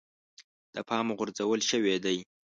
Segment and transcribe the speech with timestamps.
[0.73, 2.17] د پامه غورځول شوی دی.